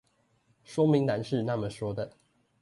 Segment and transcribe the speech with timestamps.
[0.63, 2.17] 說明欄是那麼說的